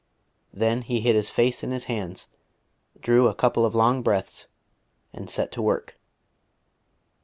[0.51, 2.27] Then he hid his face in his hands,
[2.99, 4.47] drew a couple of long breaths,
[5.13, 5.99] and set to work.